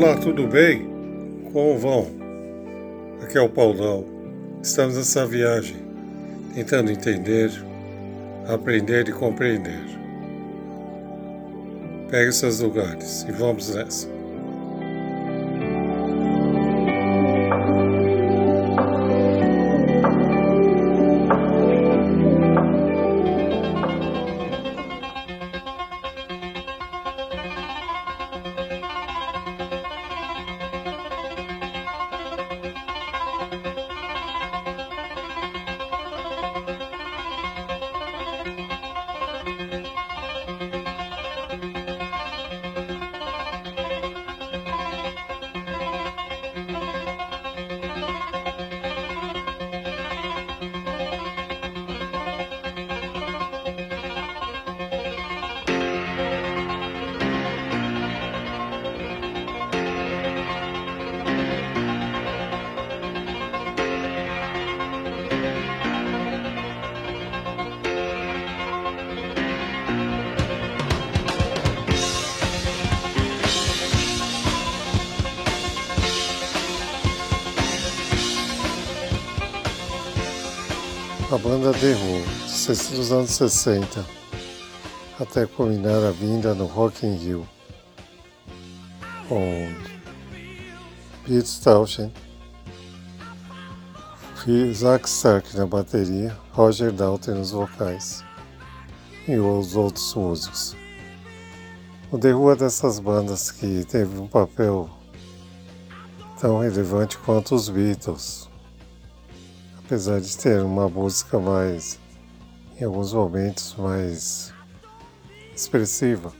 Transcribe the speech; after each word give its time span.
Olá, 0.00 0.16
tudo 0.16 0.46
bem? 0.46 0.86
Como 1.52 1.78
vão? 1.78 2.06
Aqui 3.22 3.36
é 3.36 3.40
o 3.40 3.48
Paulão. 3.48 4.04
Estamos 4.62 4.96
nessa 4.96 5.26
viagem, 5.26 5.76
tentando 6.54 6.92
entender, 6.92 7.50
aprender 8.46 9.08
e 9.08 9.12
compreender. 9.12 9.82
Pegue 12.10 12.32
seus 12.32 12.60
lugares 12.60 13.26
e 13.28 13.32
vamos 13.32 13.74
nessa. 13.74 14.17
A 81.30 81.36
banda 81.36 81.74
The 81.74 81.92
Who, 81.92 82.96
dos 82.96 83.12
anos 83.12 83.32
60, 83.32 84.02
até 85.20 85.44
culminar 85.44 86.02
a 86.02 86.10
vinda 86.10 86.54
no 86.54 86.64
Rock 86.64 87.04
in 87.04 87.16
Rio, 87.16 87.46
com 89.28 89.68
Pete 91.26 91.60
Townshend, 91.60 92.14
Zack 94.72 95.06
Stark 95.06 95.54
na 95.54 95.66
bateria, 95.66 96.34
Roger 96.52 96.90
Dalton 96.90 97.34
nos 97.34 97.50
vocais 97.50 98.24
e 99.28 99.36
os 99.36 99.76
outros 99.76 100.14
músicos. 100.14 100.74
O 102.10 102.16
The 102.16 102.32
Who 102.32 102.52
é 102.52 102.56
dessas 102.56 102.98
bandas 102.98 103.50
que 103.50 103.84
teve 103.84 104.18
um 104.18 104.26
papel 104.26 104.88
tão 106.40 106.60
relevante 106.60 107.18
quanto 107.18 107.54
os 107.54 107.68
Beatles 107.68 108.48
apesar 109.88 110.20
de 110.20 110.36
ter 110.36 110.60
uma 110.62 110.86
música 110.86 111.38
mais, 111.38 111.98
em 112.78 112.84
alguns 112.84 113.14
momentos, 113.14 113.74
mais 113.78 114.52
expressiva. 115.56 116.30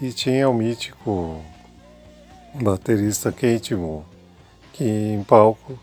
E 0.00 0.12
tinha 0.12 0.48
o 0.48 0.54
mítico 0.54 1.42
baterista 2.54 3.32
Kate 3.32 3.74
Moore, 3.74 4.06
que 4.72 4.84
em 4.84 5.24
palco 5.24 5.76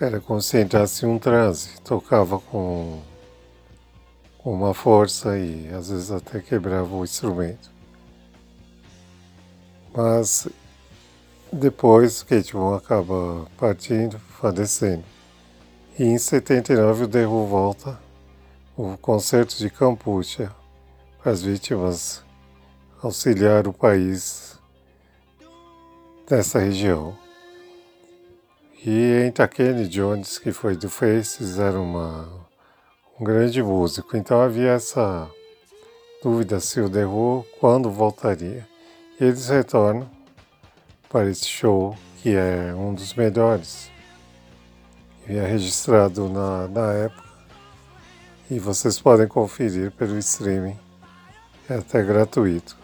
era 0.00 0.20
como 0.20 0.40
se 0.40 0.60
entrasse 0.60 1.04
um 1.04 1.18
transe, 1.18 1.80
tocava 1.80 2.38
com, 2.38 3.02
com 4.38 4.54
uma 4.54 4.72
força 4.72 5.36
e 5.36 5.68
às 5.74 5.88
vezes 5.88 6.12
até 6.12 6.38
quebrava 6.38 6.94
o 6.94 7.02
instrumento. 7.02 7.72
Mas 9.92 10.46
depois, 11.54 12.22
Kate 12.22 12.56
Moon 12.56 12.74
acaba 12.74 13.46
partindo, 13.56 14.18
falecendo. 14.40 15.04
E 15.98 16.02
em 16.02 16.18
79 16.18 17.04
o 17.04 17.30
Who 17.30 17.46
volta 17.46 17.98
o 18.76 18.96
concerto 18.96 19.56
de 19.56 19.70
Campucha 19.70 20.50
para 21.22 21.30
as 21.30 21.42
vítimas 21.42 22.24
auxiliar 23.00 23.68
o 23.68 23.72
país 23.72 24.58
dessa 26.28 26.58
região. 26.58 27.16
E 28.84 29.24
entre 29.26 29.46
Kenny 29.46 29.86
Jones, 29.86 30.38
que 30.38 30.52
foi 30.52 30.76
do 30.76 30.90
Faces, 30.90 31.58
era 31.58 31.78
uma, 31.80 32.28
um 33.18 33.24
grande 33.24 33.62
músico. 33.62 34.16
Então 34.16 34.40
havia 34.40 34.72
essa 34.72 35.30
dúvida 36.22 36.58
se 36.58 36.80
o 36.80 36.88
Who 36.88 37.46
quando 37.60 37.90
voltaria. 37.90 38.66
E 39.20 39.24
eles 39.24 39.48
retornam 39.48 40.13
para 41.14 41.30
esse 41.30 41.46
show, 41.46 41.96
que 42.20 42.34
é 42.34 42.74
um 42.74 42.92
dos 42.92 43.14
melhores. 43.14 43.88
E 45.28 45.36
é 45.36 45.46
registrado 45.46 46.28
na, 46.28 46.66
na 46.66 46.92
época. 46.92 47.22
E 48.50 48.58
vocês 48.58 48.98
podem 48.98 49.28
conferir 49.28 49.92
pelo 49.92 50.18
streaming. 50.18 50.76
É 51.70 51.76
até 51.76 52.02
gratuito. 52.02 52.76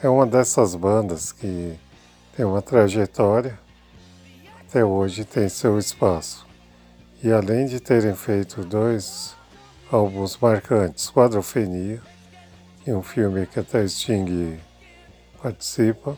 É 0.00 0.08
uma 0.08 0.24
dessas 0.24 0.76
bandas 0.76 1.32
que 1.32 1.76
tem 2.36 2.46
uma 2.46 2.62
trajetória, 2.62 3.58
até 4.60 4.84
hoje 4.84 5.24
tem 5.24 5.48
seu 5.48 5.76
espaço. 5.80 6.46
E 7.24 7.32
além 7.32 7.66
de 7.66 7.80
terem 7.80 8.14
feito 8.14 8.64
dois 8.64 9.34
álbuns 9.90 10.38
marcantes, 10.40 11.10
Quadrofenia 11.10 12.00
e 12.86 12.92
um 12.92 13.02
filme 13.02 13.48
que 13.48 13.58
até 13.58 13.84
Sting 13.84 14.60
participa, 15.42 16.16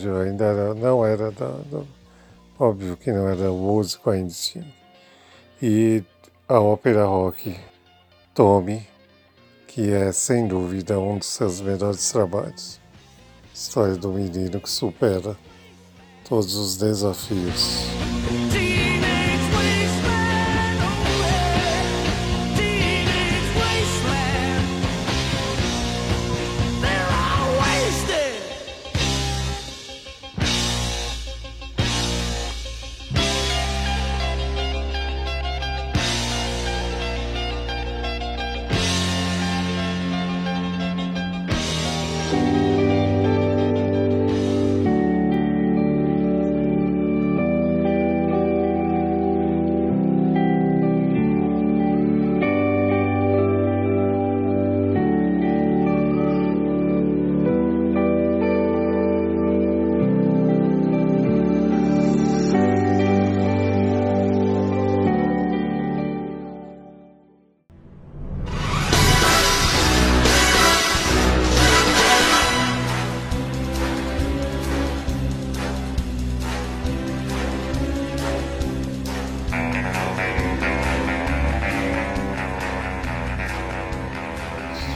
eu 0.00 0.20
ainda 0.20 0.44
era, 0.44 0.74
não 0.74 1.04
era 1.04 1.30
da, 1.30 1.48
da, 1.48 1.82
óbvio 2.58 2.96
que 2.96 3.12
não 3.12 3.28
era 3.28 3.50
músico 3.50 4.10
ainda. 4.10 4.32
E 5.60 6.02
a 6.48 6.60
ópera 6.60 7.04
rock 7.04 7.54
Tommy, 8.34 8.86
que 9.68 9.92
é 9.92 10.10
sem 10.12 10.48
dúvida 10.48 10.98
um 10.98 11.18
dos 11.18 11.28
seus 11.28 11.60
melhores 11.60 12.10
trabalhos. 12.10 12.80
História 13.54 13.96
do 13.96 14.08
menino 14.08 14.60
que 14.60 14.70
supera 14.70 15.36
todos 16.26 16.54
os 16.54 16.78
desafios. 16.78 17.91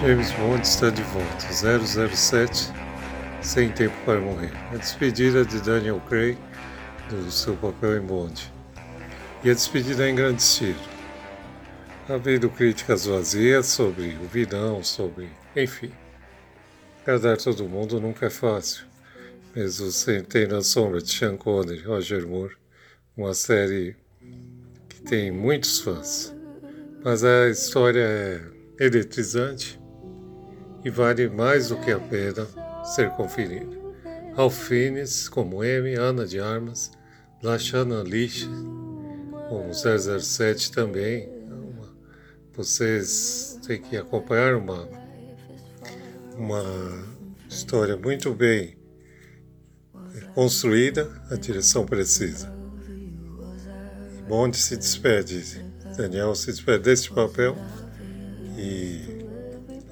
James 0.00 0.30
Bond 0.32 0.62
está 0.62 0.90
de 0.90 1.02
volta. 1.02 1.46
007 2.14 2.70
Sem 3.40 3.72
Tempo 3.72 3.94
para 4.04 4.20
Morrer. 4.20 4.52
A 4.70 4.76
despedida 4.76 5.42
de 5.42 5.58
Daniel 5.60 6.00
Craig 6.06 6.36
do 7.08 7.30
seu 7.30 7.56
papel 7.56 7.96
em 7.96 8.00
Bond. 8.00 8.52
E 9.42 9.50
a 9.50 9.54
despedida 9.54 10.08
em 10.08 10.14
grande 10.14 10.42
estilo. 10.42 10.78
Havendo 12.08 12.50
críticas 12.50 13.06
vazias 13.06 13.66
sobre 13.66 14.18
o 14.22 14.28
vidão, 14.28 14.84
sobre. 14.84 15.30
enfim. 15.56 15.90
Agradar 17.02 17.38
todo 17.38 17.66
mundo 17.66 17.98
nunca 17.98 18.26
é 18.26 18.30
fácil. 18.30 18.84
Mesmo 19.54 19.90
sem 19.90 20.22
ter 20.22 20.46
na 20.46 20.60
sombra 20.60 21.00
de 21.00 21.10
Sean 21.10 21.38
Connery, 21.38 21.82
Roger 21.82 22.26
Moore, 22.26 22.54
uma 23.16 23.32
série 23.32 23.96
que 24.90 25.00
tem 25.00 25.30
muitos 25.30 25.80
fãs. 25.80 26.34
Mas 27.02 27.24
a 27.24 27.48
história 27.48 28.02
é 28.02 28.42
eletrizante 28.78 29.80
e 30.86 30.90
vale 30.90 31.28
mais 31.28 31.70
do 31.70 31.76
que 31.80 31.90
a 31.90 31.98
pena 31.98 32.46
ser 32.84 33.10
conferida. 33.10 33.76
Ralph 34.36 34.68
Fiennes 34.68 35.28
como 35.28 35.64
M, 35.64 35.92
Ana 35.96 36.24
de 36.24 36.38
Armas, 36.38 36.92
Lashana 37.42 38.04
Lish 38.04 38.48
como 39.48 39.72
007 39.74 40.70
também. 40.70 41.28
Vocês 42.52 43.58
têm 43.66 43.82
que 43.82 43.96
acompanhar 43.96 44.54
uma, 44.54 44.88
uma 46.38 46.62
história 47.48 47.96
muito 47.96 48.32
bem 48.32 48.78
construída, 50.36 51.20
a 51.28 51.34
direção 51.34 51.84
precisa. 51.84 52.48
Bond 54.28 54.56
se 54.56 54.76
despede, 54.76 55.64
Daniel 55.96 56.36
se 56.36 56.46
despede 56.46 56.84
deste 56.84 57.10
papel 57.12 57.56
e, 57.56 57.85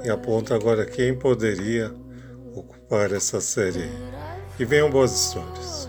e 0.04 0.10
aponta 0.10 0.54
agora 0.54 0.84
quem 0.84 1.14
poderia 1.18 1.90
ocupar 2.54 3.10
essa 3.10 3.40
série. 3.40 3.90
E 4.58 4.64
venham 4.64 4.90
boas 4.90 5.12
histórias. 5.12 5.83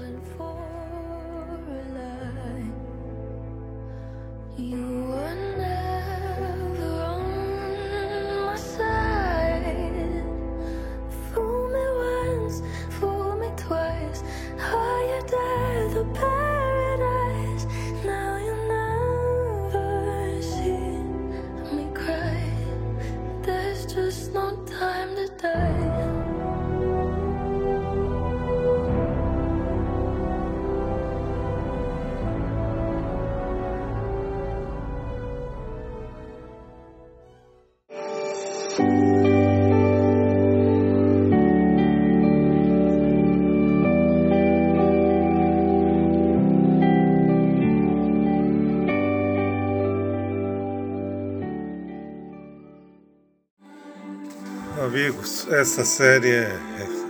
Amigos, 54.83 55.47
essa 55.49 55.85
série 55.85 56.31
é, 56.31 56.59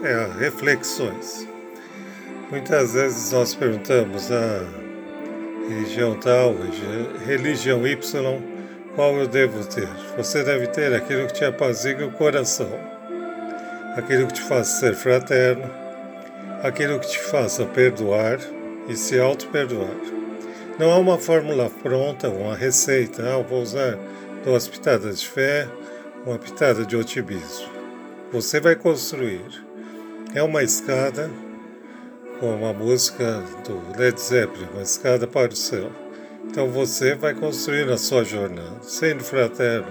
é 0.04 0.30
reflexões. 0.40 1.48
Muitas 2.52 2.94
vezes 2.94 3.32
nós 3.32 3.56
perguntamos 3.56 4.32
a 4.32 4.62
religião 5.68 6.16
tal, 6.20 6.56
religião 7.26 7.88
Y, 7.88 8.55
qual 8.96 9.14
eu 9.18 9.28
devo 9.28 9.66
ter? 9.66 9.88
Você 10.18 10.44
deve 10.44 10.68
ter 10.68 10.94
aquilo 10.94 11.28
que 11.28 11.34
te 11.34 11.46
apazigua 11.46 12.08
o 12.08 12.12
coração, 12.12 12.72
aquilo 13.96 14.28
que 14.28 14.34
te 14.34 14.42
faça 14.42 14.80
ser 14.80 14.96
fraterno, 14.96 15.70
aquilo 16.64 17.00
que 17.00 17.10
te 17.10 17.20
faça 17.20 17.66
perdoar 17.66 18.40
e 18.88 18.96
se 18.96 19.20
auto-perdoar. 19.20 19.96
Não 20.80 20.92
há 20.92 20.98
uma 20.98 21.18
fórmula 21.18 21.70
pronta, 21.70 22.30
uma 22.30 22.56
receita, 22.56 23.24
ah, 23.24 23.42
vou 23.42 23.62
usar 23.62 23.98
duas 24.44 24.68
pitadas 24.68 25.20
de 25.20 25.28
fé, 25.28 25.68
uma 26.26 26.40
pitada 26.40 26.86
de 26.86 26.96
otimismo. 26.96 27.70
Você 28.32 28.60
vai 28.60 28.76
construir. 28.76 29.64
É 30.34 30.44
uma 30.44 30.64
escada, 30.64 31.30
como 32.40 32.66
a 32.66 32.74
música 32.74 33.42
do 33.66 33.98
Led 33.98 34.20
Zeppelin, 34.20 34.68
uma 34.74 34.82
escada 34.82 35.26
para 35.26 35.54
o 35.54 35.56
céu. 35.56 35.90
Então 36.48 36.70
você 36.70 37.16
vai 37.16 37.34
construir 37.34 37.90
a 37.90 37.98
sua 37.98 38.24
jornada, 38.24 38.82
sendo 38.82 39.24
fraterno, 39.24 39.88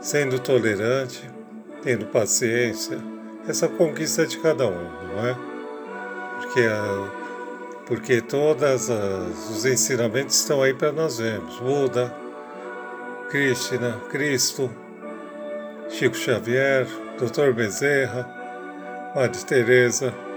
sendo 0.00 0.38
tolerante, 0.38 1.28
tendo 1.82 2.06
paciência. 2.06 2.98
Essa 3.48 3.68
conquista 3.68 4.22
é 4.22 4.26
de 4.26 4.38
cada 4.38 4.66
um, 4.66 4.90
não 5.08 5.26
é? 5.26 5.36
Porque, 6.36 6.60
a, 6.60 7.10
porque 7.86 8.20
todos 8.20 8.88
os 8.88 9.64
ensinamentos 9.64 10.36
estão 10.36 10.62
aí 10.62 10.74
para 10.74 10.92
nós 10.92 11.18
vermos. 11.18 11.58
Buda, 11.58 12.14
Krishna, 13.30 14.00
Cristo, 14.10 14.70
Chico 15.88 16.16
Xavier, 16.16 16.86
Dr. 17.18 17.52
Bezerra, 17.52 18.28
Madre 19.14 19.44
Teresa 19.44 20.27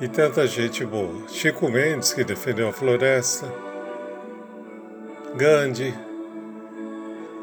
e 0.00 0.08
tanta 0.08 0.46
gente 0.46 0.84
boa. 0.84 1.28
Chico 1.28 1.68
Mendes, 1.68 2.12
que 2.12 2.24
defendeu 2.24 2.68
a 2.68 2.72
floresta, 2.72 3.52
Gandhi. 5.36 5.94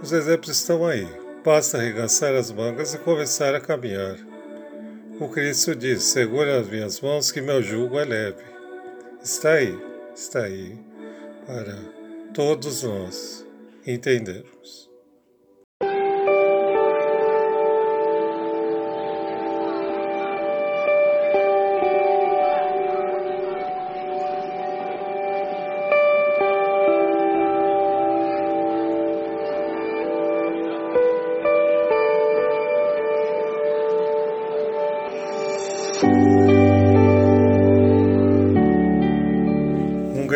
Os 0.02 0.12
exemplos 0.12 0.58
estão 0.58 0.86
aí. 0.86 1.08
Basta 1.44 1.78
arregaçar 1.78 2.34
as 2.34 2.52
mangas 2.52 2.94
e 2.94 2.98
começar 2.98 3.54
a 3.54 3.62
caminhar. 3.62 4.18
O 5.20 5.30
Cristo 5.30 5.76
diz: 5.76 6.04
Segura 6.04 6.60
as 6.60 6.68
minhas 6.68 7.00
mãos, 7.00 7.32
que 7.32 7.42
meu 7.42 7.62
jugo 7.62 8.00
é 8.00 8.06
leve. 8.06 8.44
Está 9.22 9.54
aí, 9.54 9.80
está 10.14 10.44
aí, 10.44 10.78
para 11.46 11.78
todos 12.34 12.84
nós 12.84 13.46
entendermos. 13.86 14.90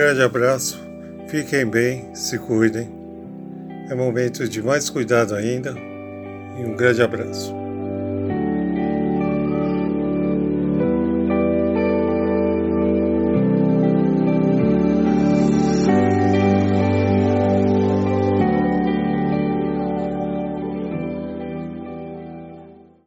Grande 0.09 0.23
abraço, 0.23 0.81
fiquem 1.27 1.67
bem, 1.67 2.09
se 2.15 2.39
cuidem. 2.39 2.89
É 3.91 3.93
momento 3.93 4.49
de 4.49 4.59
mais 4.59 4.89
cuidado 4.89 5.35
ainda 5.35 5.69
e 6.57 6.65
um 6.65 6.75
grande 6.75 7.03
abraço. 7.03 7.53